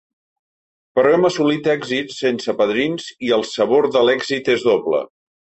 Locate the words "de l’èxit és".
3.97-4.71